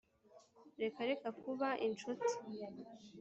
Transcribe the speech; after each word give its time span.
reka 0.81 0.99
reka 1.09 1.27
kuba 1.41 1.69
inshuti. 1.87 2.31